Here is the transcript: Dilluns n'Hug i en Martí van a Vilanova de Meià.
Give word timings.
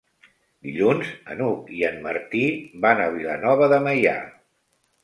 Dilluns 0.67 1.11
n'Hug 1.41 1.69
i 1.81 1.83
en 1.91 2.01
Martí 2.09 2.43
van 2.87 3.05
a 3.07 3.15
Vilanova 3.21 3.71
de 3.77 3.83
Meià. 3.89 4.21